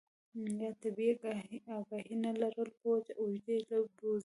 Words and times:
يا 0.61 0.71
طبي 0.81 1.05
اګاهي 1.75 2.15
نۀ 2.21 2.31
لرلو 2.41 2.63
پۀ 2.79 2.85
وجه 2.91 3.13
اوږدې 3.21 3.57
له 3.67 3.77
بوځي 3.97 4.19